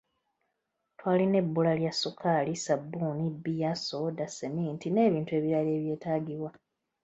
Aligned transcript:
Twalina 0.97 1.37
ebbula 1.43 1.71
lya 1.79 1.91
ssukaali, 1.95 2.53
ssabbuuni, 2.57 3.25
bbiya, 3.31 3.71
sooda, 3.87 4.25
sseminti 4.29 4.87
n'ebintu 4.91 5.31
ebirala 5.39 5.71
ebyetaagibwa. 5.77 6.49